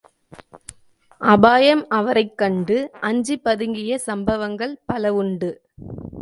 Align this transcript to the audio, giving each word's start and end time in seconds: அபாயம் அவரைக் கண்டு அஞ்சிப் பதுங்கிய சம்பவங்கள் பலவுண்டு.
அபாயம் 1.21 1.87
அவரைக் 1.87 2.37
கண்டு 2.37 2.91
அஞ்சிப் 3.01 3.43
பதுங்கிய 3.43 3.97
சம்பவங்கள் 3.97 4.79
பலவுண்டு. 4.93 5.51